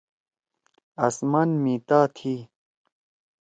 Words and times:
آسمان 1.05 1.49
می 1.63 1.75
تا 1.87 1.99
تھی۔ 2.15 2.35